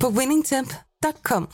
[0.00, 1.48] på winningtemp.com.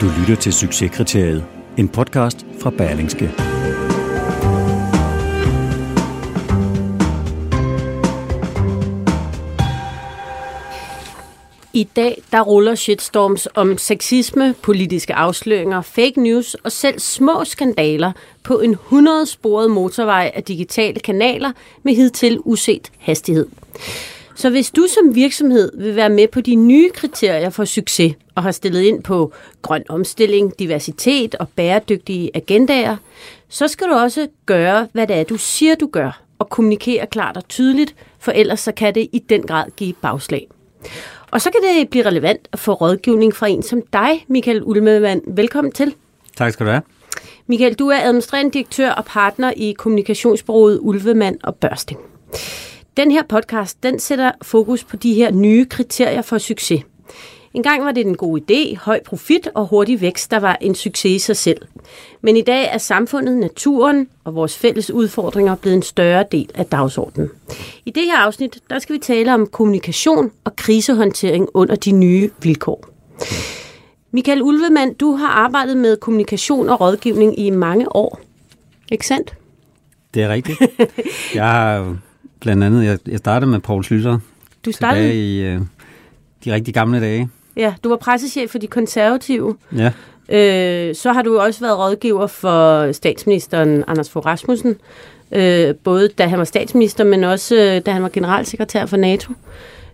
[0.00, 1.44] Du lytter til Succeskriteriet,
[1.78, 3.49] en podcast fra Berlingske.
[11.80, 18.12] I dag der ruller shitstorms om sexisme, politiske afsløringer, fake news og selv små skandaler
[18.42, 23.46] på en 100-sporet motorvej af digitale kanaler med hidtil uset hastighed.
[24.34, 28.42] Så hvis du som virksomhed vil være med på de nye kriterier for succes og
[28.42, 32.96] har stillet ind på grøn omstilling, diversitet og bæredygtige agendaer,
[33.48, 37.36] så skal du også gøre, hvad det er, du siger, du gør, og kommunikere klart
[37.36, 40.46] og tydeligt, for ellers så kan det i den grad give bagslag.
[41.32, 45.20] Og så kan det blive relevant at få rådgivning fra en som dig, Michael Ulmemann.
[45.26, 45.94] Velkommen til.
[46.36, 46.82] Tak skal du have.
[47.46, 52.00] Michael, du er administrerende direktør og partner i kommunikationsbureauet Ulvemand og Børsting.
[52.96, 56.82] Den her podcast, den sætter fokus på de her nye kriterier for succes.
[57.54, 60.74] En gang var det en god idé, høj profit og hurtig vækst, der var en
[60.74, 61.62] succes i sig selv.
[62.20, 66.66] Men i dag er samfundet, naturen og vores fælles udfordringer blevet en større del af
[66.66, 67.30] dagsordenen.
[67.86, 72.30] I det her afsnit, der skal vi tale om kommunikation og krisehåndtering under de nye
[72.42, 72.88] vilkår.
[74.10, 78.20] Michael Ulvemann, du har arbejdet med kommunikation og rådgivning i mange år.
[78.92, 79.34] Ikke sandt?
[80.14, 80.58] Det er rigtigt.
[81.34, 81.96] jeg har
[82.40, 84.18] blandt andet, jeg, startede med Poul Slytter.
[84.64, 85.02] Du startede?
[85.02, 85.60] Tilbage i øh,
[86.44, 87.28] de rigtig gamle dage.
[87.56, 89.56] Ja, du var pressechef for de konservative.
[89.76, 89.92] Ja.
[90.28, 94.76] Øh, så har du også været rådgiver for statsministeren Anders Fogh Rasmussen,
[95.32, 99.32] øh, både da han var statsminister, men også øh, da han var generalsekretær for NATO.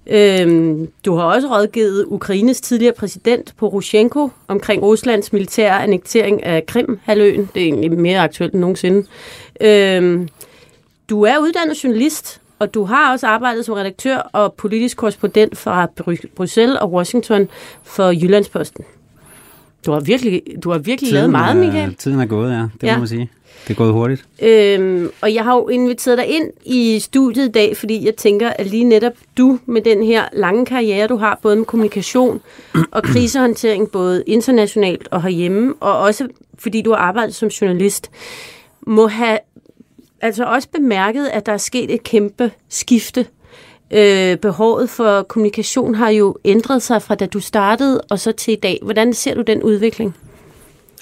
[0.07, 7.49] Øh, du har også rådgivet Ukraines tidligere præsident Poroshenko omkring Ruslands militære annektering af Krim-halvøen.
[7.55, 9.07] Det er egentlig mere aktuelt end nogensinde.
[9.61, 10.29] Øh,
[11.11, 15.87] du er uddannet journalist, og du har også arbejdet som redaktør og politisk korrespondent fra
[16.37, 17.49] Bruxelles og Washington
[17.83, 18.85] for Jyllandsposten.
[19.87, 21.91] Du har virkelig, du har virkelig tiden lavet meget, Michael.
[21.91, 22.59] Er, tiden er gået, ja.
[22.59, 22.95] Det ja.
[22.95, 23.31] må man sige.
[23.65, 24.25] Det er gået hurtigt.
[24.43, 28.51] Øhm, og jeg har jo inviteret dig ind i studiet i dag, fordi jeg tænker,
[28.51, 32.41] at lige netop du med den her lange karriere, du har, både med kommunikation
[32.91, 36.29] og krisehåndtering, både internationalt og herhjemme, og også
[36.59, 38.11] fordi du har arbejdet som journalist,
[38.87, 39.39] må have
[40.21, 43.27] altså også bemærket, at der er sket et kæmpe skifte.
[43.91, 48.53] Øh, behovet for kommunikation har jo ændret sig fra da du startede og så til
[48.53, 48.79] i dag.
[48.83, 50.15] Hvordan ser du den udvikling?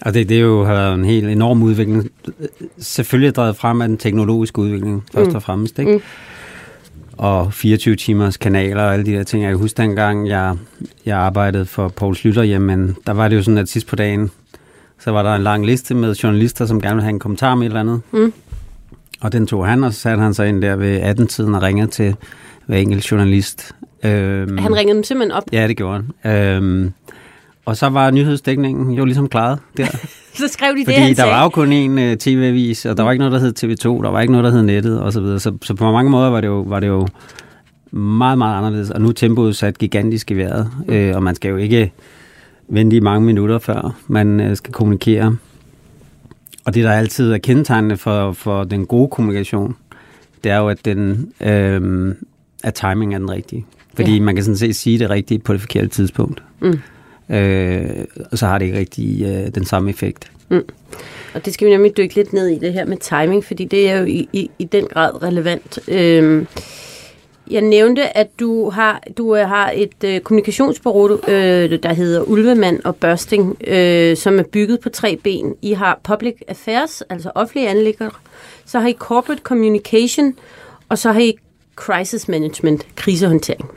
[0.01, 2.11] Og det, det er jo har været en helt enorm udvikling.
[2.79, 5.37] Selvfølgelig drevet frem af den teknologiske udvikling, først mm.
[5.37, 5.79] og fremmest.
[5.79, 5.93] Ikke?
[5.93, 6.03] Mm.
[7.17, 9.43] Og 24 timers kanaler og alle de der ting.
[9.43, 10.57] Jeg kan huske dengang, jeg,
[11.07, 14.31] jeg arbejdede for Poul Slytter, jamen der var det jo sådan, at sidst på dagen,
[15.01, 17.67] så var der en lang liste med journalister, som gerne ville have en kommentar med
[17.67, 18.01] et eller andet.
[18.13, 18.33] Mm.
[19.25, 21.87] Og den tog han, og så satte han sig ind der ved 18-tiden og ringede
[21.87, 22.17] til
[22.67, 23.73] hver enkelt journalist.
[24.05, 25.43] Øhm, han ringede dem simpelthen op?
[25.53, 26.33] Ja, det gjorde han.
[26.33, 26.93] Øhm,
[27.65, 29.87] og så var nyhedsdækningen jo ligesom klaret der.
[30.41, 31.31] så skrev de Fordi det, han der sagde.
[31.31, 34.11] var jo kun én uh, tv-avis, og der var ikke noget, der hed TV2, der
[34.11, 35.13] var ikke noget, der hed nettet osv.
[35.13, 35.41] Så, videre.
[35.41, 37.09] så, så på mange måder var det jo, var det jo
[37.91, 38.91] meget, meget anderledes.
[38.91, 41.93] Og nu er tempoet sat gigantisk i vejret, øh, og man skal jo ikke
[42.69, 45.37] vente i mange minutter, før man øh, skal kommunikere.
[46.65, 49.77] Og det, der altid er kendetegnende for, for den gode kommunikation,
[50.45, 52.15] det er jo, at, den, øh,
[52.65, 53.67] at timing er den rigtige.
[53.95, 54.21] Fordi ja.
[54.21, 56.43] man kan sådan set sige det rigtige på det forkerte tidspunkt.
[56.61, 56.79] Mm.
[57.35, 60.31] Øh, og så har det ikke rigtig øh, den samme effekt.
[60.49, 60.63] Mm.
[61.35, 63.91] Og det skal vi nemlig dykke lidt ned i, det her med timing, fordi det
[63.91, 65.79] er jo i, i, i den grad relevant.
[65.89, 66.47] Øh,
[67.51, 72.81] jeg nævnte, at du har, du øh, har et øh, kommunikationsbureau, øh, der hedder Ulvemand
[72.85, 75.55] og Børsting, øh, som er bygget på tre ben.
[75.63, 78.11] I har public affairs, altså offentlige anlægger,
[78.67, 80.35] så har I corporate communication,
[80.89, 81.37] og så har I
[81.77, 83.71] crisis management, krisehåndtering.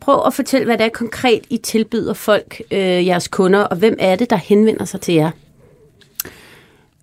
[0.00, 3.96] Prøv at fortælle, hvad det er konkret, I tilbyder folk, øh, jeres kunder, og hvem
[3.98, 5.30] er det, der henvender sig til jer?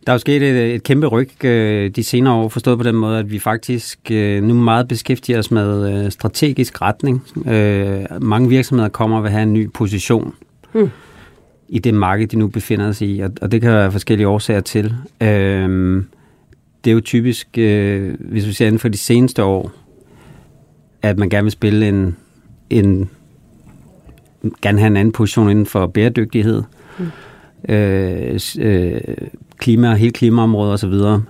[0.05, 2.95] Der er jo sket et, et kæmpe ryg øh, de senere år, forstået på den
[2.95, 7.23] måde, at vi faktisk øh, nu meget beskæftiger os med øh, strategisk retning.
[7.47, 10.33] Øh, mange virksomheder kommer og vil have en ny position.
[10.73, 10.89] Hmm.
[11.69, 14.61] i det marked, de nu befinder sig i, og, og det kan være forskellige årsager
[14.61, 14.93] til.
[15.21, 16.05] Øhm,
[16.83, 19.71] det er jo typisk, øh, hvis vi ser inden for de seneste år,
[21.01, 22.15] at man gerne vil spille en,
[22.69, 23.09] en
[24.61, 26.63] gerne have en anden position inden for bæredygtighed,
[26.99, 27.73] mm.
[27.73, 29.01] øh, øh,
[29.61, 31.21] klima, hele klimaområdet osv.,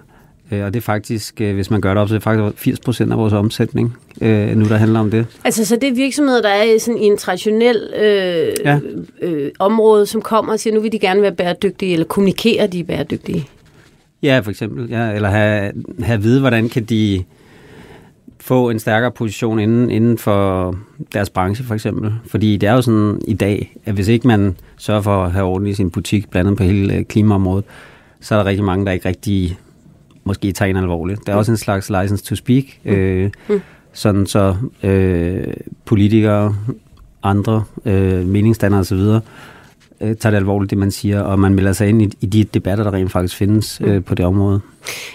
[0.52, 2.64] Øh, og det er faktisk, øh, hvis man gør det op, så er det faktisk
[2.64, 5.26] 80 procent af vores omsætning, øh, nu der handler om det.
[5.44, 8.80] Altså, så det er virksomheder, der er sådan i en traditionel øh, ja.
[9.22, 12.80] øh, område, som kommer og siger, nu vil de gerne være bæredygtige, eller kommunikere, de
[12.80, 13.48] er bæredygtige?
[14.24, 14.90] Ja, for eksempel.
[14.90, 15.72] Ja, eller have,
[16.04, 17.24] have at vide, hvordan kan de
[18.40, 20.76] få en stærkere position inden, inden for
[21.14, 22.14] deres branche, for eksempel.
[22.28, 25.46] Fordi det er jo sådan i dag, at hvis ikke man sørger for at have
[25.46, 27.66] orden i sin butik, blandt andet på hele øh, klimaområdet,
[28.22, 29.58] så er der rigtig mange, der ikke rigtig
[30.24, 31.28] måske tager en alvorligt.
[31.28, 32.92] Der er også en slags license to speak, mm.
[32.92, 33.62] øh, mm.
[33.94, 35.54] sådan så øh,
[35.86, 36.56] politikere,
[37.24, 39.20] andre øh, meningsdannere osv.,
[40.02, 42.44] øh, tager det alvorligt, det man siger, og man melder sig ind i, i de
[42.44, 44.04] debatter, der rent faktisk findes øh, mm.
[44.04, 44.62] på det område.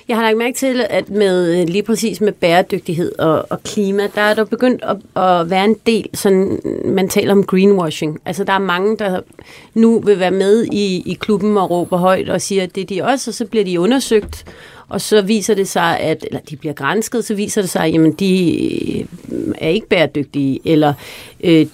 [0.08, 4.02] Jeg har lagt mærke til, at med øh, lige præcis med bæredygtighed og, og klima,
[4.14, 8.20] der er der begyndt at, at være en del, sådan, man taler om greenwashing.
[8.24, 9.20] Altså der er mange, der
[9.74, 12.86] nu vil være med i, i klubben og råber højt og siger, at det er
[12.86, 14.44] de også, og så bliver de undersøgt,
[14.88, 17.92] og så viser det sig, at eller de bliver grænsket, så viser det sig, at
[17.92, 18.54] jamen, de
[19.32, 20.94] øh, er ikke bæredygtige, eller
[21.44, 21.66] øh,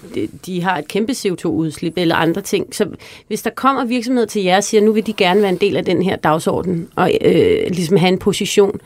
[0.45, 2.75] de har et kæmpe CO2-udslip, eller andre ting.
[2.75, 2.87] Så
[3.27, 5.77] hvis der kommer virksomheder til jer og siger, nu vil de gerne være en del
[5.77, 8.79] af den her dagsorden, og øh, ligesom have en position,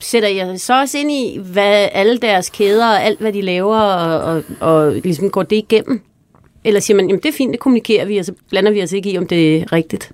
[0.00, 3.76] sætter jeg så også ind i, hvad alle deres kæder og alt, hvad de laver,
[3.76, 6.00] og, og, og ligesom går det igennem?
[6.64, 8.92] Eller siger man, jamen det er fint, det kommunikerer vi, og så blander vi os
[8.92, 10.12] ikke i, om det er rigtigt?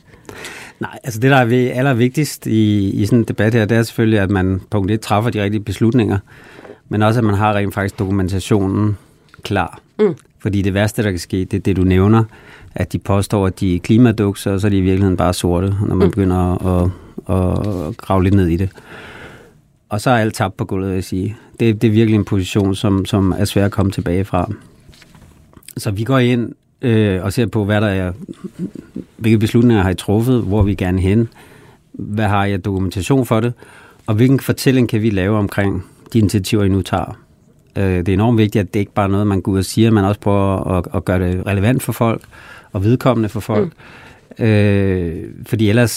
[0.81, 4.19] Nej, altså det, der er allervigtigst i, i sådan en debat her, det er selvfølgelig,
[4.19, 6.19] at man punkt 1 træffer de rigtige beslutninger,
[6.89, 8.97] men også, at man har rent faktisk dokumentationen
[9.43, 9.81] klar.
[9.99, 10.15] Mm.
[10.39, 12.25] Fordi det værste, der kan ske, det er det, du nævner,
[12.75, 15.75] at de påstår, at de er klimadukser, og så er de i virkeligheden bare sorte,
[15.87, 16.11] når man mm.
[16.11, 16.91] begynder at,
[17.29, 18.71] at, at grave lidt ned i det.
[19.89, 21.37] Og så er alt tabt på gulvet, vil jeg sige.
[21.61, 24.53] Det, det er virkelig en position, som, som er svær at komme tilbage fra.
[25.77, 28.13] Så vi går ind øh, og ser på, hvad der er,
[29.17, 31.29] hvilke beslutninger har I truffet, hvor vi gerne hen,
[31.93, 33.53] hvad har jeg dokumentation for det,
[34.07, 37.19] og hvilken fortælling kan vi lave omkring de initiativer, I nu tager.
[37.77, 39.65] Øh, det er enormt vigtigt, at det ikke bare er noget, man går ud og
[39.65, 42.23] siger, man også prøver at, at gøre det relevant for folk,
[42.73, 43.73] og vedkommende for folk.
[44.39, 44.45] Mm.
[44.45, 45.91] Øh, fordi ellers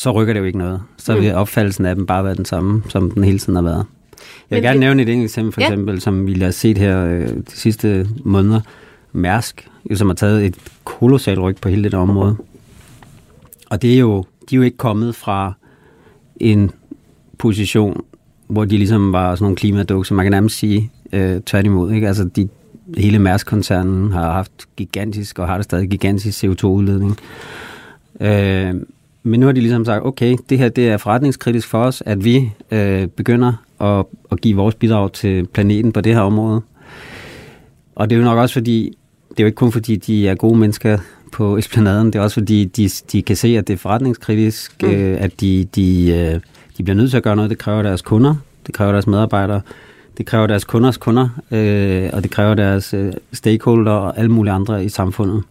[0.00, 0.82] så rykker det jo ikke noget.
[0.96, 1.38] Så vil mm.
[1.38, 3.84] opfattelsen af dem bare være den samme, som den hele tiden har været.
[4.50, 4.80] Jeg vil Men gerne det...
[4.80, 5.66] nævne et enkelt eksempel, for ja.
[5.66, 8.60] eksempel, som vi har set her øh, de sidste måneder.
[9.12, 12.36] Mærsk, som har taget et kolossalt ryg på hele det område.
[13.70, 15.52] Og det er jo, de er jo ikke kommet fra
[16.36, 16.70] en
[17.38, 18.02] position,
[18.46, 21.92] hvor de ligesom var sådan nogle klimadukser, man kan nærmest sige øh, tværtimod.
[21.92, 22.08] Ikke?
[22.08, 22.48] Altså de,
[22.96, 27.18] hele Mærsk-koncernen har haft gigantisk, og har det stadig gigantisk CO2-udledning.
[28.20, 28.74] Øh,
[29.22, 32.24] men nu har de ligesom sagt, okay, det her det er forretningskritisk for os, at
[32.24, 36.62] vi øh, begynder at, at give vores bidrag til planeten på det her område.
[37.94, 38.96] Og det er jo nok også fordi,
[39.30, 40.98] det er jo ikke kun fordi, de er gode mennesker
[41.32, 44.88] på esplanaden, det er også fordi, de, de kan se, at det er forretningskritisk, mm.
[44.88, 46.40] øh, at de, de, øh,
[46.78, 47.50] de bliver nødt til at gøre noget.
[47.50, 48.34] Det kræver deres kunder,
[48.66, 49.60] det kræver deres medarbejdere,
[50.18, 54.52] det kræver deres kunders kunder, øh, og det kræver deres øh, stakeholder og alle mulige
[54.52, 55.42] andre i samfundet.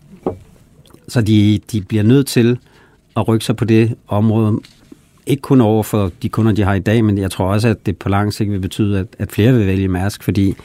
[1.07, 2.57] Så de, de bliver nødt til
[3.17, 4.59] at rykke sig på det område,
[5.27, 7.85] ikke kun over for de kunder, de har i dag, men jeg tror også, at
[7.85, 10.55] det på lang sigt vil betyde, at, at flere vil vælge Mærsk, fordi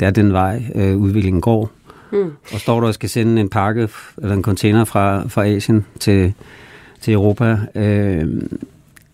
[0.00, 1.70] det er den vej, øh, udviklingen går.
[2.12, 2.32] Mm.
[2.52, 3.88] Og står du og skal sende en pakke
[4.22, 6.34] eller en container fra, fra Asien til,
[7.00, 8.42] til Europa, øh,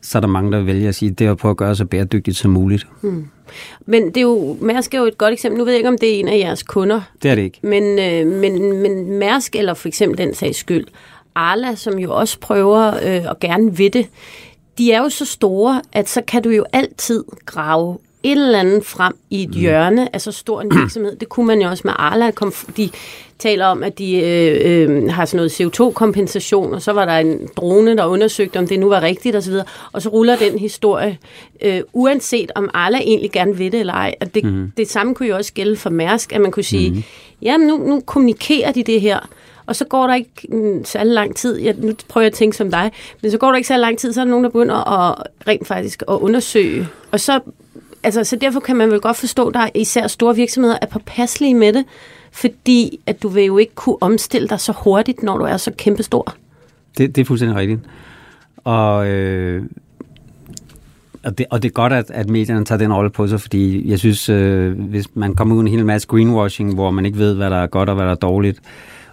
[0.02, 1.84] så er der mange, der vælger at sige, det er at prøve at gøre så
[1.84, 2.86] bæredygtigt som muligt.
[3.02, 3.28] Mm.
[3.86, 5.58] Men det er jo, Mærsk er jo et godt eksempel.
[5.58, 7.00] Nu ved jeg ikke, om det er en af jeres kunder.
[7.22, 7.58] Det er det ikke.
[7.62, 10.86] Men, øh, men, men Mærsk, eller for eksempel den sags skyld,
[11.34, 14.06] Arla, som jo også prøver øh, at gerne ved det,
[14.78, 17.98] de er jo så store, at så kan du jo altid grave
[18.32, 19.60] et eller andet frem i et mm.
[19.60, 21.16] hjørne af så stor en virksomhed.
[21.16, 22.30] Det kunne man jo også med Arla.
[22.76, 22.90] De
[23.38, 27.48] taler om, at de øh, øh, har sådan noget CO2-kompensation, og så var der en
[27.56, 29.54] drone, der undersøgte, om det nu var rigtigt osv.,
[29.92, 31.18] og så ruller den historie,
[31.62, 34.14] øh, uanset om Arla egentlig gerne vil det eller ej.
[34.20, 34.72] Og det, mm.
[34.76, 37.02] det samme kunne jo også gælde for Mærsk, at man kunne sige, mm.
[37.42, 39.18] jamen nu, nu kommunikerer de det her,
[39.66, 42.56] og så går der ikke mm, særlig lang tid, ja, nu prøver jeg at tænke
[42.56, 42.92] som dig,
[43.22, 45.22] men så går der ikke særlig lang tid, så er der nogen, der begynder at
[45.48, 47.40] rent faktisk at undersøge, og så
[48.02, 51.54] altså, så derfor kan man vel godt forstå, at der især store virksomheder er påpasselige
[51.54, 51.84] med det,
[52.32, 55.72] fordi at du vil jo ikke kunne omstille dig så hurtigt, når du er så
[55.78, 56.34] kæmpestor.
[56.98, 57.80] Det, det er fuldstændig rigtigt.
[58.64, 59.62] Og, øh,
[61.24, 63.90] og, det, og det er godt, at, at medierne tager den rolle på sig, fordi
[63.90, 67.34] jeg synes, øh, hvis man kommer ud en hel masse greenwashing, hvor man ikke ved,
[67.34, 68.60] hvad der er godt og hvad der er dårligt,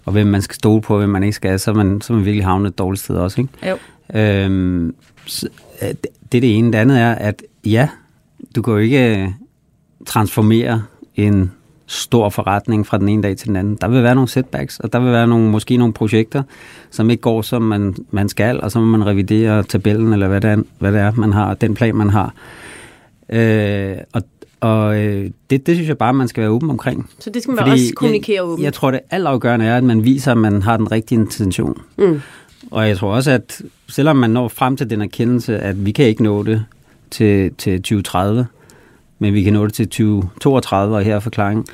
[0.06, 2.14] og hvem man skal stole på, og hvem man ikke skal, så er man, så
[2.14, 3.42] er man virkelig havnet et dårligt sted også.
[3.42, 3.70] Ikke?
[3.70, 3.78] Jo.
[4.20, 5.48] Øhm, så,
[5.82, 6.72] øh, det det er det ene.
[6.72, 7.90] Det andet er, at ja,
[8.56, 9.30] du kan jo ikke øh,
[10.06, 10.84] transformere
[11.16, 11.52] en
[11.88, 13.78] stor forretning fra den ene dag til den anden.
[13.82, 16.44] Der vil være nogle setbacks, og der vil være nogle, måske nogle projekter,
[16.90, 20.42] som ikke går, som man, man skal, og så må man revidere tabellen, eller hvad
[20.42, 22.34] det er, hvad det er man har, den plan, man har.
[23.30, 24.22] Øh, og
[24.60, 27.10] og øh, det, det synes jeg bare, man skal være åben omkring.
[27.20, 28.60] Så det skal man også kommunikere åbent?
[28.60, 31.82] Jeg, jeg tror, det altafgørende er, at man viser, at man har den rigtige intention.
[31.98, 32.22] Mm.
[32.72, 36.06] Og jeg tror også, at selvom man når frem til den erkendelse, at vi kan
[36.06, 36.66] ikke nå det
[37.16, 38.48] til, til 2030,
[39.20, 41.66] men vi kan nå det til 2032, og her er forklaringen.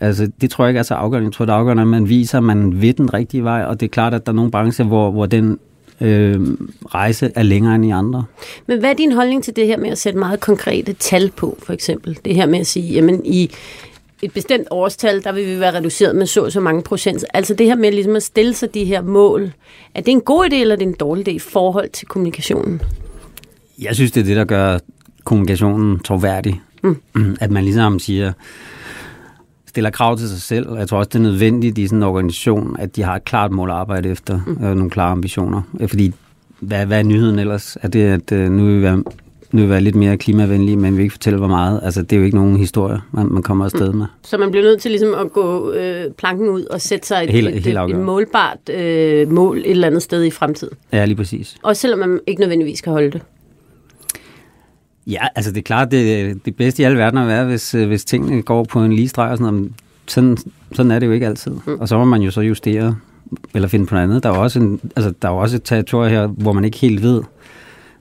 [0.00, 1.26] Altså, det tror jeg ikke er så afgørende.
[1.26, 3.80] Jeg tror, det er afgørende, at man viser, at man ved den rigtige vej, og
[3.80, 5.58] det er klart, at der er nogle brancher, hvor, hvor den
[6.00, 6.40] øh,
[6.86, 8.24] rejse er længere end i andre.
[8.66, 11.58] Men hvad er din holdning til det her med at sætte meget konkrete tal på,
[11.62, 12.18] for eksempel?
[12.24, 13.50] Det her med at sige, jamen i
[14.22, 17.24] et bestemt årstal, der vil vi være reduceret med så så mange procent.
[17.34, 19.52] Altså det her med ligesom at stille sig de her mål.
[19.94, 22.82] Er det en god idé, eller er det en dårlig idé i forhold til kommunikationen?
[23.80, 24.78] Jeg synes, det er det, der gør
[25.24, 26.60] kommunikationen troværdig.
[26.82, 27.36] Mm.
[27.40, 28.32] At man ligesom siger,
[29.66, 30.66] stiller krav til sig selv.
[30.78, 33.50] Jeg tror også, det er nødvendigt i sådan en organisation, at de har et klart
[33.52, 34.56] mål at arbejde efter, mm.
[34.64, 35.62] og nogle klare ambitioner.
[35.86, 36.12] Fordi,
[36.60, 37.76] hvad, hvad er nyheden ellers?
[37.82, 39.04] Er det, at øh, nu vil vi være, nu
[39.52, 41.80] vil vi være lidt mere klimavenlige, men vi ikke fortælle, hvor meget?
[41.82, 44.06] Altså, det er jo ikke nogen historie, man, man kommer afsted med.
[44.22, 47.30] Så man bliver nødt til ligesom at gå øh, planken ud og sætte sig et,
[47.30, 50.76] Helt- et, helt et, et målbart øh, mål et eller andet sted i fremtiden.
[50.92, 51.56] Ja, lige præcis.
[51.62, 53.20] Også selvom man ikke nødvendigvis kan holde det.
[55.06, 57.88] Ja, altså det er klart, det, det bedste i alle verden er, være, hvis, øh,
[57.88, 59.72] hvis tingene går på en lige streg og sådan noget.
[60.06, 60.36] Sådan,
[60.72, 61.52] sådan er det jo ikke altid.
[61.66, 61.80] Mm.
[61.80, 62.96] Og så må man jo så justere
[63.54, 64.22] eller finde på noget andet.
[64.22, 66.78] Der er jo også, en, altså, der er også et territorie her, hvor man ikke
[66.78, 67.22] helt ved,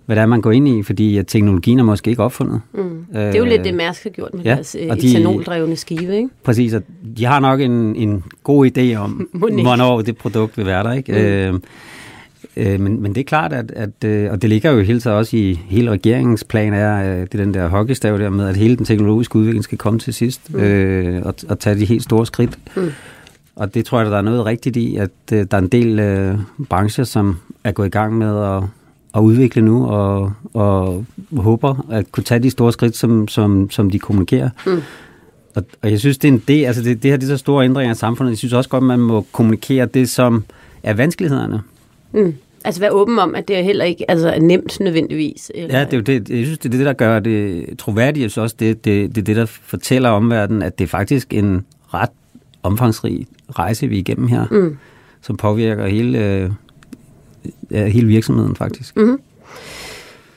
[0.06, 2.62] hvad det er, man går ind i, fordi at teknologien er måske ikke opfundet.
[2.74, 3.06] Mm.
[3.14, 5.76] Det er jo lidt det, Mærsk har gjort med ja, deres øh, og de- etanoldrevne
[5.76, 6.30] skive, ikke?
[6.44, 6.82] Præcis, og
[7.18, 9.30] de har nok en, en god idé om,
[9.62, 10.92] hvornår det produkt vil være der.
[10.94, 11.12] Ikke?
[11.12, 11.56] Mm.
[11.56, 11.60] Øh,
[12.60, 15.18] øh, men, men det er klart, at, at øh, og det ligger jo hele tiden
[15.18, 18.76] også i hele regeringens plan, er, øh, det den der hockeystav der med, at hele
[18.76, 20.60] den teknologiske udvikling skal komme til sidst, mm.
[20.60, 22.60] øh, og, og tage de helt store skridt.
[22.76, 22.92] Mm.
[23.56, 26.00] Og det tror jeg, der er noget rigtigt i, at øh, der er en del
[26.00, 26.38] øh,
[26.70, 28.64] brancher, som er gået i gang med at,
[29.16, 31.06] at udvikle nu, og, og
[31.38, 34.50] håber at kunne tage de store skridt, som, som, som de kommunikerer.
[34.66, 34.82] Mm.
[35.56, 37.38] Og, og jeg synes, det er en del, altså det, det her det er så
[37.38, 38.32] store ændringer i samfundet.
[38.32, 40.44] Jeg synes også godt, man må kommunikere det, som
[40.84, 41.62] er vanskelighederne.
[42.12, 42.34] Mm.
[42.66, 45.52] Altså være åben om, at det er heller ikke altså, er nemt nødvendigvis.
[45.56, 48.38] Eller, Ja, det er jo det, jeg synes, det er det, der gør det troværdigt.
[48.38, 52.10] Også, det, det, det er det, der fortæller omverdenen, at det er faktisk en ret
[52.64, 54.78] omfangsrig rejse, vi er igennem her, Mm.
[55.22, 56.50] som påvirker hele, øh,
[57.72, 58.98] ja, hele virksomheden faktisk.
[58.98, 59.20] Mm.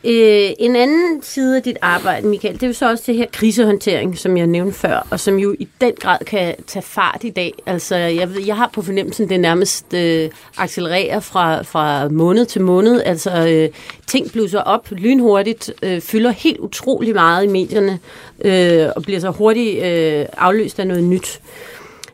[0.04, 3.26] Øh, en anden side af dit arbejde, Michael, det er jo så også det her
[3.32, 7.30] krisehåndtering, som jeg nævnte før, og som jo i den grad kan tage fart i
[7.30, 7.54] dag.
[7.66, 12.62] Altså, jeg, ved, jeg har på fornemmelsen, det nærmest øh, accelererer fra, fra måned til
[12.62, 13.02] måned.
[13.04, 13.68] Altså, øh,
[14.06, 17.98] ting blusser op lynhurtigt, øh, fylder helt utrolig meget i medierne,
[18.44, 21.40] øh, og bliver så hurtigt øh, afløst af noget nyt.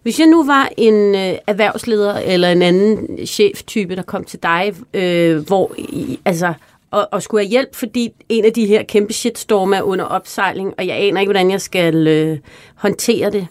[0.02, 4.74] Hvis jeg nu var en øh, erhvervsleder eller en anden cheftype, der kom til dig,
[4.94, 6.52] øh, hvor I, altså,
[6.90, 10.74] og, og skulle have hjælp, fordi en af de her kæmpe shitstorme er under opsejling,
[10.78, 12.38] og jeg aner ikke, hvordan jeg skal øh,
[12.74, 13.46] håndtere det.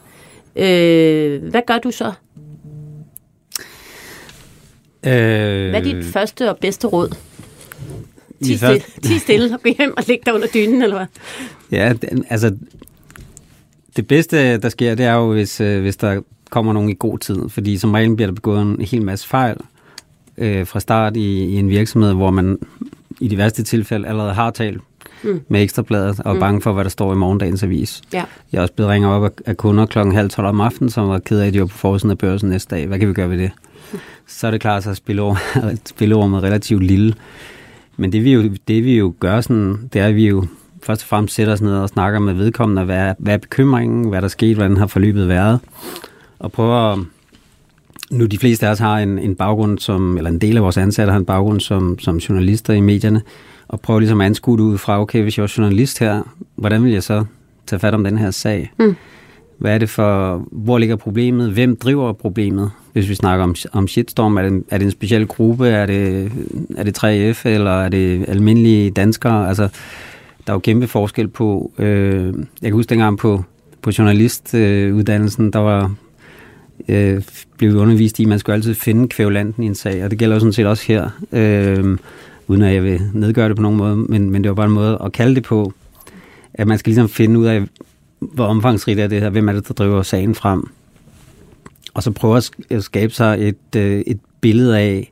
[0.55, 2.11] Øh, hvad gør du så?
[5.03, 7.15] Øh, Hvad er dit første og bedste råd?
[8.43, 11.07] Ti stille, ti stille og gå hjem og ligge dig under dynen, eller hvad?
[11.71, 12.55] Ja, den, altså
[13.95, 17.17] det bedste, der sker, det er jo, hvis, øh, hvis der kommer nogen i god
[17.19, 19.57] tid, fordi som regel bliver der begået en hel masse fejl
[20.37, 22.59] øh, fra start i, i en virksomhed, hvor man
[23.19, 24.81] i de værste tilfælde allerede har talt
[25.23, 25.41] mm.
[25.49, 28.01] med ekstrabladet og er bange for, hvad der står i morgendagens avis.
[28.13, 28.23] Ja.
[28.51, 31.19] Jeg er også blevet ringet op af- kunder klokken halv tolv om aftenen, som var
[31.19, 32.87] ked af, at de var på forsiden af børsen næste dag.
[32.87, 33.51] Hvad kan vi gøre ved det?
[34.27, 37.13] Så er det klart, at spillerum- spillerummet er relativt lille.
[37.97, 40.45] Men det vi, jo, det vi jo gør, sådan, det er, at vi jo
[40.83, 44.07] først og fremmest sætter os ned og snakker med vedkommende, hvad er, hvad er bekymringen,
[44.09, 45.59] hvad er der sket, hvordan har forløbet været,
[46.39, 46.99] og prøver at
[48.11, 50.77] nu de fleste af os har en, en baggrund som, eller en del af vores
[50.77, 53.21] ansatte har en baggrund som, som journalister i medierne,
[53.67, 56.21] og prøver ligesom at anskue det ud fra, okay, hvis jeg var journalist her,
[56.55, 57.25] hvordan vil jeg så
[57.67, 58.71] tage fat om den her sag?
[58.79, 58.95] Mm.
[59.57, 61.51] Hvad er det for, hvor ligger problemet?
[61.51, 62.71] Hvem driver problemet?
[62.93, 65.67] Hvis vi snakker om, om shitstorm, er det, en- er det en speciel gruppe?
[65.67, 66.31] Er det,
[66.77, 69.47] er det 3F, eller er det almindelige danskere?
[69.47, 69.63] Altså,
[70.47, 72.33] der er jo kæmpe forskel på, øh, jeg
[72.63, 73.43] kan huske dengang på,
[73.81, 75.91] på journalistuddannelsen, øh, der var
[76.87, 77.23] øh,
[77.57, 80.19] blev vi undervist i, at man skal altid finde kvævlanten i en sag, og det
[80.19, 81.97] gælder jo sådan set også her, øh,
[82.47, 84.71] uden at jeg vil nedgøre det på nogen måde, men, men det var bare en
[84.71, 85.73] måde at kalde det på,
[86.53, 87.63] at man skal ligesom finde ud af,
[88.19, 90.69] hvor omfangsrigt er det her, hvem er det, der driver sagen frem.
[91.93, 92.37] og så prøve
[92.69, 95.11] at skabe sig et, øh, et billede af,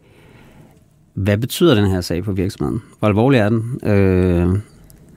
[1.13, 2.81] hvad betyder den her sag for virksomheden?
[2.99, 3.79] Hvor alvorlig er den?
[3.89, 4.57] Øh,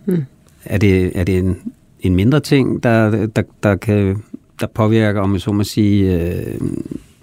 [0.09, 0.25] Hmm.
[0.65, 4.23] Er det, er det en, en mindre ting, der, der, der, kan,
[4.61, 6.61] der påvirker, om jeg så må sige, øh,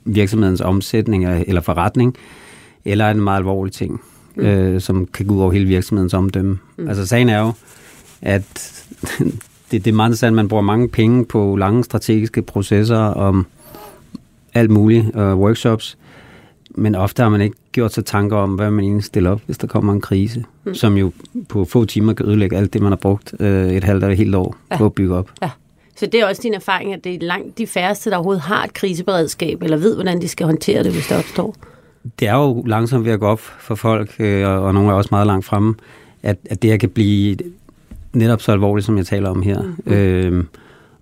[0.06, 2.16] virksomhedens omsætning eller forretning,
[2.86, 4.02] eller er en meget alvorlig ting,
[4.36, 4.44] mm.
[4.44, 6.58] øh, som kan gå ud over hele virksomhedens omdømme?
[6.78, 6.88] Mm.
[6.88, 7.52] Altså sagen er jo,
[8.22, 8.84] at
[9.72, 13.46] det, det er meget sandt, man bruger mange penge på lange strategiske processer om
[14.54, 15.98] alt muligt, uh, workshops,
[16.78, 19.58] men ofte har man ikke gjort sig tanker om, hvad man egentlig stiller op, hvis
[19.58, 20.74] der kommer en krise, mm.
[20.74, 21.12] som jo
[21.50, 24.18] på få timer kan ødelægge alt det, man har brugt øh, et halvt eller et
[24.18, 24.78] helt år Ja.
[24.78, 25.32] på at bygge op.
[25.42, 25.50] Ja.
[25.96, 28.64] Så det er også din erfaring, at det er langt de færreste, der overhovedet har
[28.64, 31.56] et kriseberedskab, eller ved, hvordan de skal håndtere det, hvis det opstår.
[32.20, 34.94] Det er jo langsomt ved at gå op for folk, øh, og, og nogle er
[34.94, 35.76] også meget langt fremme,
[36.24, 37.38] at, at det her kan blive
[38.14, 39.62] netop så alvorligt, som jeg taler om her.
[39.86, 39.94] Mm.
[39.94, 40.44] Øh,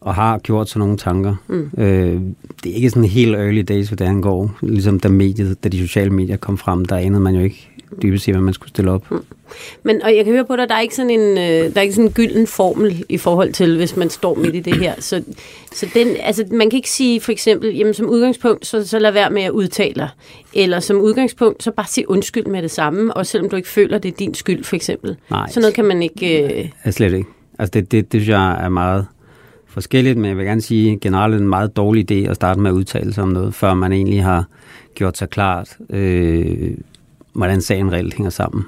[0.01, 1.35] og har gjort sig nogle tanker.
[1.47, 1.69] Mm.
[1.77, 2.21] Øh,
[2.63, 4.57] det er ikke sådan helt early days, hvad det angår.
[4.62, 7.69] Ligesom da, mediet, da de sociale medier kom frem, der anede man jo ikke
[8.01, 9.12] dybest set, hvad man skulle stille op.
[9.12, 9.23] Mm.
[9.83, 11.81] Men og jeg kan høre på dig, der er ikke sådan en, øh, der er
[11.81, 14.93] ikke sådan en gylden formel i forhold til, hvis man står midt i det her.
[15.00, 15.23] Så,
[15.73, 19.12] så den, altså, man kan ikke sige for eksempel, jamen som udgangspunkt, så, så lad
[19.12, 20.09] være med at udtale dig.
[20.53, 23.97] Eller som udgangspunkt, så bare sig undskyld med det samme, også selvom du ikke føler,
[23.97, 25.17] det er din skyld, for eksempel.
[25.29, 25.50] Nej.
[25.50, 26.43] Sådan noget kan man ikke...
[26.59, 27.29] Øh, Ja, slet ikke.
[27.59, 29.05] Altså det, det, det synes jeg er meget
[29.67, 32.75] forskelligt, men jeg vil gerne sige generelt en meget dårlig idé at starte med at
[32.75, 34.45] udtale sig om noget, før man egentlig har
[34.95, 36.71] gjort sig klart, øh,
[37.33, 38.63] hvordan sagen reelt hænger sammen.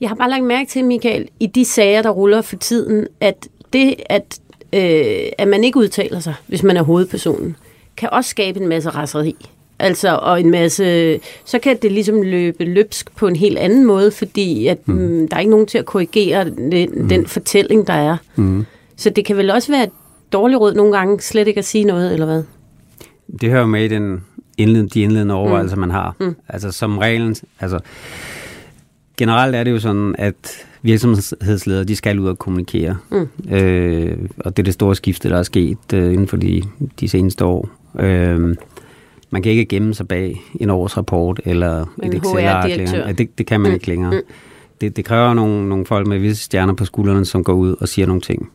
[0.00, 3.48] Jeg har bare lagt mærke til, Michael, i de sager, der ruller for tiden, at
[3.72, 4.40] det, at,
[4.72, 7.56] øh, at man ikke udtaler sig, hvis man er hovedpersonen,
[7.96, 9.36] kan også skabe en masse raseri.
[9.78, 14.10] Altså, og en masse, så kan det ligesom løbe løbsk på en helt anden måde,
[14.10, 14.94] fordi at, mm.
[14.94, 17.08] Mm, der er ikke nogen til at korrigere den, mm.
[17.08, 18.16] den fortælling, der er.
[18.36, 18.66] Mm.
[18.96, 19.90] Så det kan vel også være et
[20.32, 22.42] dårligt råd nogle gange slet ikke at sige noget, eller hvad?
[23.40, 24.24] Det hører med i den
[24.62, 25.80] indled, de indledende overvejelser, mm.
[25.80, 26.16] man har.
[26.20, 26.36] Mm.
[26.48, 27.78] Altså som reglen, altså
[29.16, 32.96] generelt er det jo sådan, at virksomhedsledere, de skal ud og kommunikere.
[33.10, 33.28] Mm.
[33.54, 36.62] Øh, og det er det store skifte, der er sket øh, inden for de,
[37.00, 37.68] de seneste år.
[38.00, 38.56] Øh,
[39.30, 42.68] man kan ikke gemme sig bag en årsrapport eller En et Excel-ark.
[42.68, 43.06] Længere.
[43.06, 43.74] Ja, det, det kan man Mm.
[43.74, 44.10] ikke længere.
[44.12, 44.20] Mm.
[44.80, 47.88] Det, det kræver nogle, nogle folk med visse stjerner på skuldrene, som går ud og
[47.88, 48.50] siger nogle ting.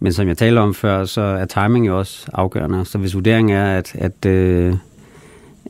[0.00, 2.84] Men som jeg talte om før, så er timing jo også afgørende.
[2.84, 4.74] Så hvis vurderingen er, at, at, øh,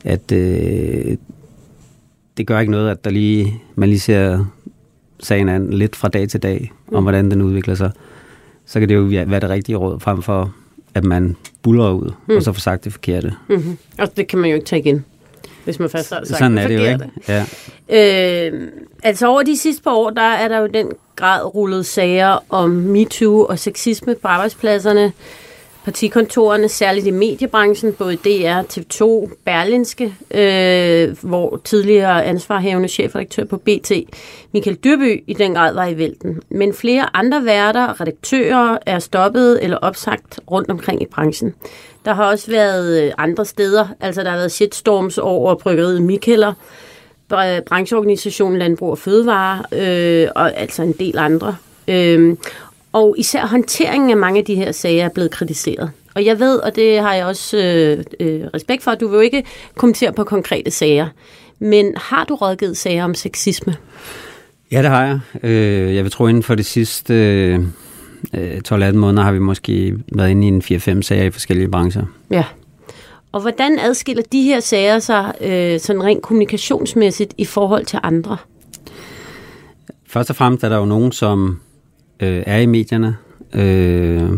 [0.05, 1.17] at øh,
[2.37, 4.45] det gør ikke noget, at der lige, man lige ser
[5.19, 7.03] sagen an lidt fra dag til dag, om Mm.
[7.03, 7.91] hvordan den udvikler sig,
[8.65, 10.53] så kan det jo være det rigtige råd, frem for
[10.93, 12.35] at man buller ud, Mm.
[12.35, 13.33] og så får sagt det forkerte.
[13.49, 13.77] Mm-hmm.
[13.99, 15.05] Og det kan man jo ikke tage igen,
[15.65, 17.05] hvis man først har sagt Sådan er det jo forkerte.
[17.17, 17.45] ikke.
[17.89, 18.47] Ja.
[18.51, 18.67] Øh,
[19.03, 22.69] altså over de sidste par år, der er der jo den grad rullet sager om
[22.69, 25.11] MeToo og sexisme på arbejdspladserne,
[25.89, 33.91] partikontorerne, særligt i mediebranchen, både DR, TV2, Berlinske, øh, hvor tidligere ansvarhævende chefredaktør på BT,
[34.51, 36.41] Michael Dyrby, i den grad var i vælten.
[36.49, 41.53] Men flere andre værter og redaktører er stoppet eller opsagt rundt omkring i branchen.
[42.05, 46.53] Der har også været øh, andre steder, altså der har været shitstorms over bryggeriet Mikkeller,
[47.67, 51.55] brancheorganisationen Landbrug og Fødevare, øh, og altså en del andre.
[51.87, 52.35] Øh,
[52.91, 55.91] og især håndteringen af mange af de her sager er blevet kritiseret.
[56.15, 59.15] Og jeg ved, og det har jeg også øh, øh, respekt for, at du vil
[59.15, 59.43] jo ikke
[59.75, 61.07] kommentere på konkrete sager.
[61.59, 63.75] Men har du rådgivet sager om sexisme?
[64.71, 65.19] Ja, det har jeg.
[65.43, 67.13] Øh, jeg vil tro, inden for de sidste
[68.33, 72.05] øh, 12-18 måneder har vi måske været inde i en 4-5 sager i forskellige brancher.
[72.31, 72.43] Ja.
[73.31, 78.37] Og hvordan adskiller de her sager sig øh, sådan rent kommunikationsmæssigt i forhold til andre?
[80.07, 81.59] Først og fremmest er der jo nogen, som
[82.19, 83.15] øh, er i medierne
[83.53, 84.29] øh,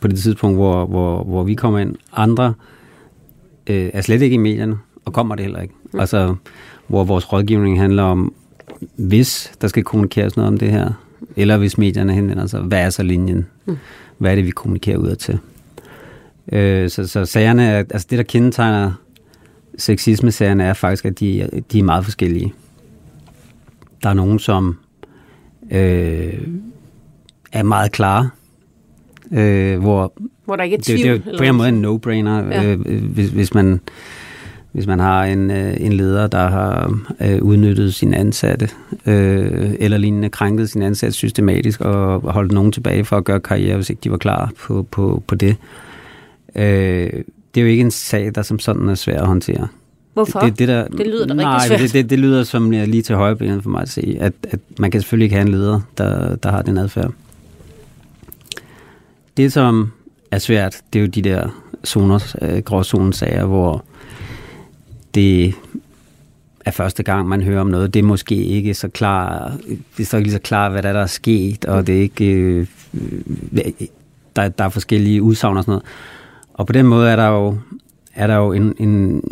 [0.00, 1.96] på det tidspunkt, hvor, hvor, hvor vi kommer ind.
[2.12, 2.54] Andre
[3.66, 5.74] øh, er slet ikke i medierne, og kommer det heller ikke.
[5.92, 6.00] Mm.
[6.00, 6.34] Altså,
[6.86, 8.34] hvor vores rådgivning handler om,
[8.96, 10.92] hvis der skal kommunikeres noget om det her,
[11.36, 13.46] eller hvis medierne henvender sig, hvad er så linjen?
[13.64, 13.76] Mm.
[14.18, 15.38] Hvad er det, vi kommunikerer ud til?
[16.52, 18.92] Øh, så, så sagerne, er, altså det, der kendetegner
[19.78, 22.54] sexisme-sagerne, er faktisk, at de, de er meget forskellige.
[24.02, 24.76] Der er nogen, som
[25.70, 26.38] øh,
[27.52, 28.30] er meget klare,
[29.32, 30.12] øh, hvor
[30.44, 31.00] Hvor der ikke er det, tvivl?
[31.18, 32.64] det er jo på en måde en no-brainer, Ja.
[32.72, 32.80] øh,
[33.12, 33.80] hvis, hvis, man,
[34.72, 38.68] hvis man har en, øh, en leder, der har øh, udnyttet sine ansatte,
[39.06, 43.76] øh, eller lignende krænket sine ansatte systematisk, og holdt nogen tilbage for at gøre karriere,
[43.76, 45.56] hvis ikke de var klar på, på, på det.
[46.56, 47.10] Øh,
[47.54, 49.68] det er jo ikke en sag, der som sådan er svær at håndtere.
[50.24, 50.40] Hvorfor?
[50.40, 51.80] Det, det, der, Det lyder da rigtig nej, svært.
[51.80, 54.60] Det, det, det lyder som øh, lige til højrebenet for mig at se, at, at
[54.78, 57.12] man kan selvfølgelig ikke have en leder, der, der har den adfærd.
[59.36, 59.92] Det, som
[60.30, 61.48] er svært, det er jo de der
[61.86, 63.84] zoner, øh, gråzonesager, hvor
[65.14, 65.54] det
[66.64, 67.94] er første gang, man hører om noget.
[67.94, 69.56] Det er måske ikke så klar,
[69.96, 71.96] det er så ikke lige så klart, hvad der er, der er sket, og det
[71.96, 72.66] er ikke, øh,
[74.36, 75.84] der, der er forskellige udsagn og sådan noget.
[76.54, 77.58] Og på den måde er der jo,
[78.14, 79.22] er der jo en, en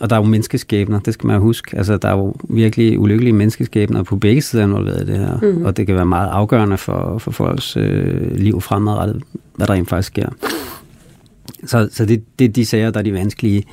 [0.00, 1.76] og der er jo menneskeskæbner, det skal man huske.
[1.76, 5.38] Altså, der er jo virkelig ulykkelige menneskeskæbner på begge sider involveret i det her.
[5.42, 5.64] Mm.
[5.64, 9.22] Og det kan være meget afgørende for, for folks øh, liv fremadrettet,
[9.56, 10.28] hvad der rent faktisk sker.
[11.64, 13.64] Så, så det, det er de sager, der er de vanskelige.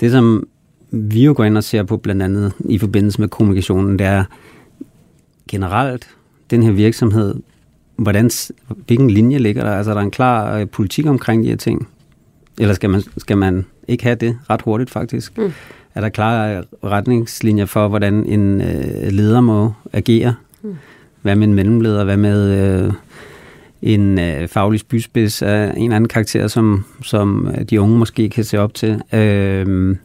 [0.00, 0.46] Det, som
[0.90, 4.24] vi jo går ind og ser på, blandt andet i forbindelse med kommunikationen, det er
[5.50, 6.08] generelt
[6.50, 7.34] den her virksomhed,
[7.96, 8.30] hvordan,
[8.86, 9.72] hvilken linje ligger der?
[9.72, 11.88] Altså, er der en klar øh, politik omkring de her ting?
[12.60, 15.38] Eller skal man, skal man ikke have det ret hurtigt, faktisk?
[15.38, 15.52] Mm.
[15.94, 20.34] Er der klare retningslinjer for, hvordan en øh, leder må agere?
[20.62, 20.74] Mm.
[21.22, 22.04] Hvad med en mellemleder?
[22.04, 22.92] Hvad med øh,
[23.82, 28.44] en øh, faglig spydspids af en eller anden karakter, som, som de unge måske kan
[28.44, 29.02] se op til?
[29.12, 29.96] Øh,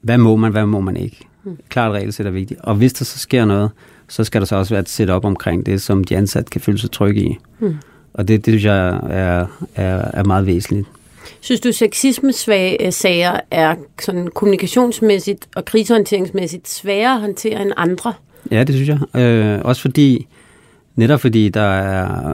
[0.00, 1.18] hvad må man, hvad må man ikke?
[1.44, 1.58] Mm.
[1.68, 2.60] Klart regelsæt er vigtigt.
[2.60, 3.70] Og hvis der så sker noget,
[4.08, 6.78] så skal der så også være et setup omkring det, som de ansatte kan føle
[6.78, 7.38] sig trygge i.
[7.58, 7.76] Mm.
[8.14, 10.86] Og det, det synes jeg er, er, er meget væsentligt.
[11.40, 18.12] Synes du, sexisme-sager er sådan kommunikationsmæssigt og krisehåndteringsmæssigt sværere at håndtere end andre?
[18.50, 19.20] Ja, det synes jeg.
[19.20, 20.26] Øh, også fordi,
[20.96, 22.32] netop fordi der er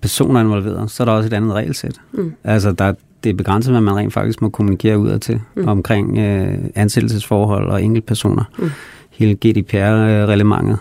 [0.00, 2.00] personer involveret, så er der også et andet regelsæt.
[2.12, 2.32] Mm.
[2.44, 5.68] Altså, der, det er begrænset, hvad man rent faktisk må kommunikere udad til mm.
[5.68, 8.44] omkring øh, ansættelsesforhold og enkeltpersoner.
[8.58, 8.70] Mm.
[9.10, 10.78] Hele GDPR-relementet.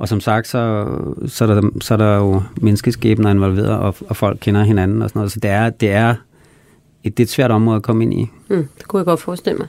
[0.00, 0.86] Og som sagt, så,
[1.26, 5.08] så, er der, så er der jo menneskeskæbner involveret, og, og folk kender hinanden og
[5.08, 5.32] sådan noget.
[5.32, 6.14] Så det er, det er
[7.04, 8.26] et, det er et svært område at komme ind i.
[8.48, 9.68] Mm, det kunne jeg godt forestille mig.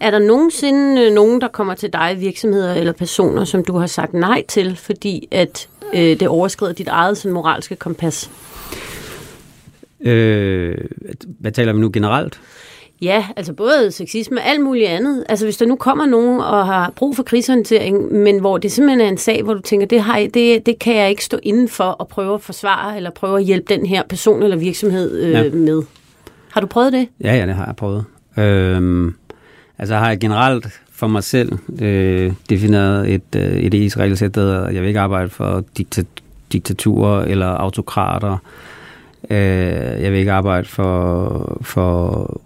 [0.00, 3.86] Er der nogensinde øh, nogen, der kommer til dig, virksomheder eller personer, som du har
[3.86, 8.30] sagt nej til, fordi at øh, det overskrider dit eget sådan, moralske kompas?
[10.00, 10.78] Øh,
[11.40, 12.40] hvad taler vi nu generelt?
[13.02, 15.24] Ja, altså både sexisme og alt muligt andet.
[15.28, 19.00] Altså hvis der nu kommer nogen og har brug for krisehåndtering, men hvor det simpelthen
[19.00, 21.38] er en sag, hvor du tænker, det, har jeg, det, det kan jeg ikke stå
[21.42, 25.20] inden for at prøve at forsvare, eller prøve at hjælpe den her person eller virksomhed
[25.20, 25.50] øh, ja.
[25.50, 25.82] med.
[26.50, 27.08] Har du prøvet det?
[27.20, 28.04] Ja, ja, det har jeg prøvet.
[28.38, 29.14] Øhm,
[29.78, 31.52] altså har jeg generelt for mig selv
[31.82, 37.24] øh, defineret et, øh, et etisk regelsæt, der jeg vil ikke arbejde for dikta- diktaturer
[37.24, 38.38] eller autokrater,
[39.30, 42.40] Øh, jeg vil ikke arbejde for, for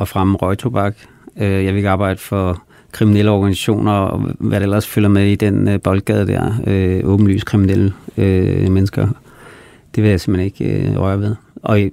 [0.00, 0.96] at fremme røgtobak.
[1.36, 5.34] Øh, jeg vil ikke arbejde for kriminelle organisationer og hvad der ellers følger med i
[5.34, 6.54] den øh, boldgade der.
[6.66, 9.08] Øh, åbenlyst kriminelle øh, mennesker.
[9.94, 11.34] Det vil jeg simpelthen ikke øh, røre ved.
[11.62, 11.90] Og i,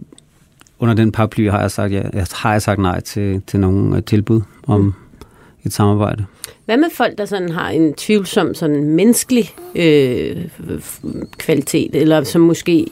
[0.80, 3.98] under den paraply har jeg sagt, ja, jeg har jeg sagt nej til, til nogle
[3.98, 4.94] øh, tilbud om mm.
[5.64, 6.26] et samarbejde.
[6.66, 10.46] Hvad med folk, der sådan har en tvivlsom sådan menneskelig øh,
[11.38, 12.88] kvalitet, eller som måske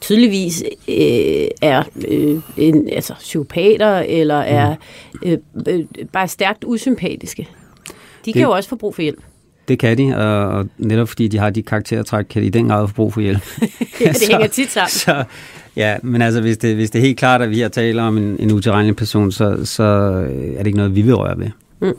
[0.00, 4.76] tydeligvis øh, er øh, en, altså, psykopater eller er
[5.22, 7.48] øh, øh, bare stærkt usympatiske.
[8.24, 9.20] De kan det, jo også få brug for hjælp.
[9.68, 12.88] Det kan de, og netop fordi de har de karaktertræk, kan de i den grad
[12.88, 13.42] få brug for hjælp.
[14.00, 14.88] ja, det så, hænger tit sammen.
[14.88, 15.24] Så,
[15.76, 18.16] ja, men altså, hvis det, hvis det er helt klart, at vi har taler om
[18.16, 21.48] en, en utilregnelig person, så, så er det ikke noget, vi vil røre ved.
[21.80, 21.92] Mm.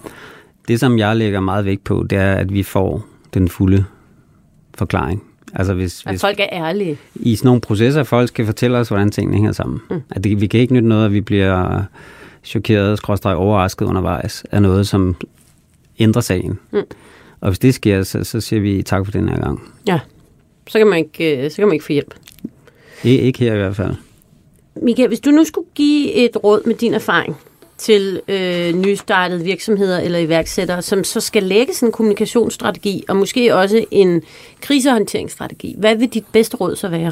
[0.68, 3.86] Det, som jeg lægger meget vægt på, det er, at vi får den fulde
[4.76, 5.24] forklaring.
[5.54, 6.98] Altså hvis, at hvis folk er ærlige.
[7.16, 9.80] I sådan nogle processer, folk skal fortælle os, hvordan tingene hænger sammen.
[9.90, 10.02] Mm.
[10.10, 11.84] At det, vi kan ikke nytte noget, at vi bliver
[12.44, 15.16] chokeret, skråstrej overrasket undervejs af noget, som
[16.00, 16.60] ændrer sagen.
[16.72, 16.80] Mm.
[17.42, 19.74] Og hvis det sker, så, så siger vi tak for den her gang.
[19.88, 20.00] Ja,
[20.68, 22.14] så kan man ikke, øh, så kan man ikke få hjælp.
[23.04, 23.96] Ikke, ikke her i hvert fald.
[24.82, 27.38] Michael, hvis du nu skulle give et råd med din erfaring
[27.82, 33.56] til øh, nystartede virksomheder eller iværksættere, som så skal lægge sådan en kommunikationsstrategi, og måske
[33.56, 34.22] også en
[34.62, 35.76] krisehåndteringsstrategi.
[35.78, 37.12] Hvad vil dit bedste råd så være?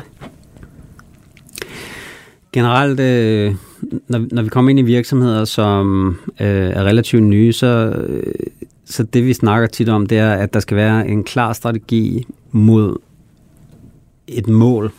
[2.53, 3.55] Generelt, øh,
[4.07, 7.67] når, når vi kommer ind i virksomheder, som øh, er relativt nye, så,
[8.07, 8.33] øh,
[8.85, 12.27] så det vi snakker tit om, det er, at der skal være en klar strategi
[12.51, 12.97] mod
[14.27, 14.91] et mål,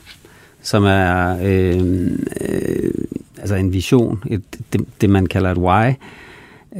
[0.63, 2.91] som er øh, øh,
[3.39, 4.43] altså en vision, et,
[4.73, 5.93] det, det man kalder et why.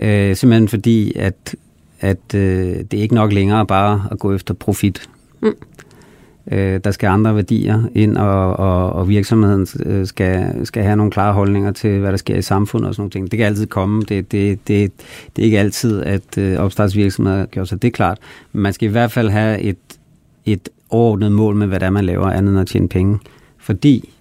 [0.03, 1.55] Øh, simpelthen fordi, at,
[2.01, 5.09] at øh, det er ikke nok længere bare at gå efter profit.
[5.43, 5.55] Mm.
[6.53, 11.13] Øh, der skal andre værdier ind, og, og, og virksomheden øh, skal, skal have nogle
[11.13, 13.31] klare holdninger til, hvad der sker i samfundet og sådan nogle ting.
[13.31, 14.03] Det kan altid komme.
[14.03, 14.93] Det, det, det,
[15.37, 18.19] det er ikke altid, at øh, opstartsvirksomheder gør sig det klart.
[18.53, 19.79] Men man skal i hvert fald have et,
[20.47, 23.19] et overordnet mål med, hvad det er, man laver, andet end at tjene penge.
[23.71, 24.13] Fordi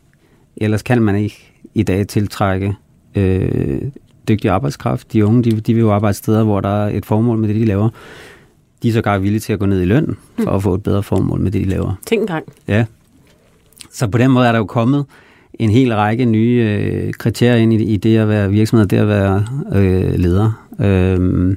[0.57, 2.75] ellers kan man ikke i dag tiltrække
[3.15, 3.81] øh,
[4.27, 5.13] dygtig arbejdskraft.
[5.13, 7.55] De unge, de, de vil jo arbejde steder, hvor der er et formål med det,
[7.55, 7.89] de laver.
[8.83, 10.55] De er så gar villige til at gå ned i løn for mm.
[10.55, 11.93] at få et bedre formål med det, de laver.
[12.05, 12.45] Tænk gang.
[12.67, 12.85] Ja.
[13.91, 15.05] Så på den måde er der jo kommet
[15.53, 19.07] en hel række nye øh, kriterier ind i, i det at være virksomhed, det at
[19.07, 20.67] være øh, leder.
[20.79, 21.55] Øh,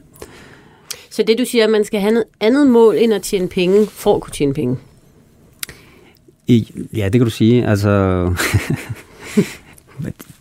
[1.10, 3.86] Så det du siger, at man skal have noget andet mål end at tjene penge,
[3.86, 4.76] for at kunne tjene penge?
[6.46, 7.66] I, ja, det kan du sige.
[7.66, 7.88] Altså,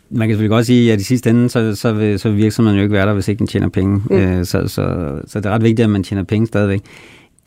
[0.09, 2.77] man kan selvfølgelig godt sige, at i sidste ende, så, så, vil, så vil virksomheden
[2.77, 4.01] jo ikke være der, hvis ikke den tjener penge.
[4.09, 4.15] Mm.
[4.15, 6.81] Øh, så, så, så det er ret vigtigt, at man tjener penge stadigvæk.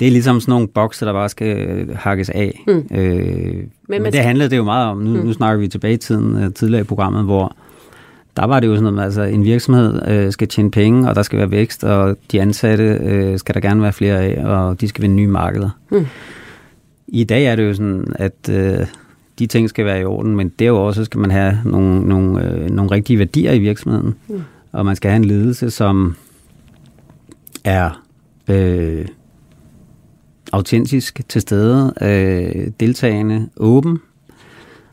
[0.00, 2.64] Det er ligesom sådan nogle bokse, der bare skal hakkes af.
[2.66, 2.96] Mm.
[2.96, 3.54] Øh,
[3.88, 4.98] men, men det handlede det jo meget om.
[4.98, 5.26] Nu, mm.
[5.26, 7.56] nu snakker vi tilbage i tiden, øh, tidligere i programmet, hvor
[8.36, 11.22] der var det jo sådan noget, altså en virksomhed øh, skal tjene penge, og der
[11.22, 14.88] skal være vækst, og de ansatte øh, skal der gerne være flere af, og de
[14.88, 15.70] skal vinde nye markeder.
[15.90, 16.06] Mm.
[17.08, 18.86] I dag er det jo sådan, at øh,
[19.38, 22.70] de ting skal være i orden, men derudover så skal man have nogle, nogle, øh,
[22.70, 24.42] nogle rigtige værdier i virksomheden, mm.
[24.72, 26.16] og man skal have en ledelse, som
[27.64, 28.02] er
[28.48, 29.06] øh,
[30.52, 33.98] autentisk til stede, øh, deltagende, åben.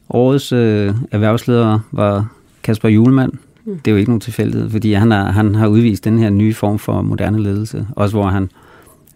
[0.09, 3.31] Årets øh, erhvervsleder var Kasper Julemand.
[3.65, 3.79] Mm.
[3.79, 6.53] Det er jo ikke nogen tilfældighed, fordi han, er, han har udvist den her nye
[6.53, 8.49] form for moderne ledelse, også hvor han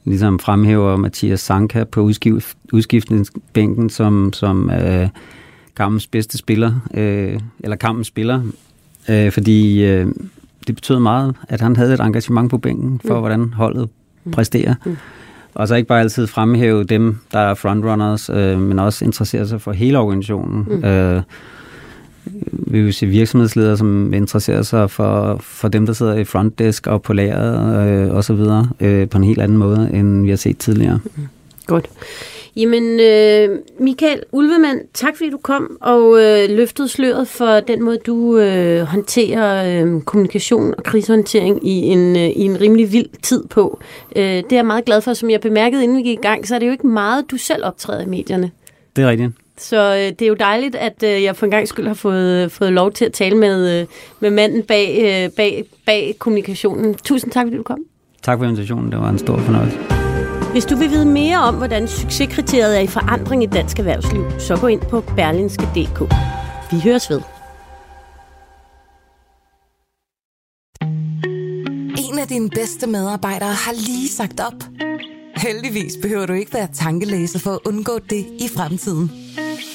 [0.06, 5.10] ligesom fremhæver Mathias Sanka på udskift, udskiftningsbænken som, som øh,
[5.76, 8.42] kampens bedste spiller, øh, eller kampens spiller,
[9.10, 10.08] øh, fordi øh,
[10.68, 13.20] det betød meget, at han havde et engagement på bænken for, mm.
[13.20, 13.90] hvordan holdet
[14.24, 14.32] mm.
[14.32, 14.76] præsterer.
[14.86, 14.98] Mm.
[15.54, 19.62] Og så ikke bare altid fremhæve dem, der er frontrunners, øh, men også interessere sig
[19.62, 20.66] for hele organisationen.
[20.70, 20.84] Mm.
[20.84, 21.22] Øh,
[22.52, 27.02] vi vil se virksomhedsledere, som interesserer sig for, for dem, der sidder i frontdesk og
[27.02, 31.00] på lageret øh, videre, øh, på en helt anden måde, end vi har set tidligere.
[31.04, 31.24] Mm.
[31.66, 31.90] Godt.
[32.56, 37.98] Jamen, øh, Michael Ulvemand, tak fordi du kom og øh, løftede sløret for den måde,
[37.98, 43.44] du øh, håndterer øh, kommunikation og krisehåndtering i en, øh, i en rimelig vild tid
[43.48, 43.80] på.
[44.16, 45.14] Øh, det er jeg meget glad for.
[45.14, 47.38] Som jeg bemærkede, inden vi gik i gang, så er det jo ikke meget, du
[47.38, 48.52] selv optræder i medierne.
[48.96, 49.32] Det er rigtigt.
[49.58, 52.52] Så øh, det er jo dejligt, at øh, jeg for en gang skyld har fået,
[52.52, 53.88] fået lov til at tale med, øh,
[54.20, 56.96] med manden bag, øh, bag, bag kommunikationen.
[56.96, 57.80] Tusind tak, fordi du kom.
[58.22, 58.92] Tak for invitationen.
[58.92, 59.78] Det var en stor fornøjelse.
[60.52, 64.58] Hvis du vil vide mere om, hvordan succeskriteriet er i forandring i dansk erhvervsliv, så
[64.62, 66.14] gå ind på berlinske.dk.
[66.72, 67.22] Vi høres ved.
[72.10, 74.64] En af dine bedste medarbejdere har lige sagt op.
[75.38, 79.25] Heldigvis behøver du ikke være tankelæser for at undgå det i fremtiden.